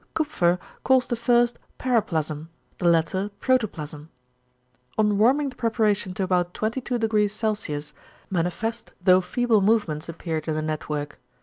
Kupffer 0.15 0.57
calls 0.83 1.05
the 1.05 1.15
first 1.15 1.59
paraplasm, 1.77 2.47
the 2.79 2.87
latter 2.87 3.29
protoplasm. 3.39 4.09
On 4.97 5.17
warming 5.19 5.49
the 5.49 5.55
preparation 5.55 6.15
to 6.15 6.23
about 6.23 6.55
22° 6.55 7.57
C. 7.83 7.93
manifest 8.31 8.93
though 8.99 9.21
feeble 9.21 9.61
movements 9.61 10.09
appeared 10.09 10.47
in 10.47 10.55
the 10.55 10.63
network. 10.63 11.19